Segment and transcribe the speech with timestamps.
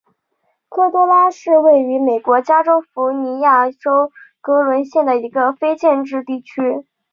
[0.67, 6.87] 科多拉是位于美国加利福尼亚州格伦县的一个非建制地区。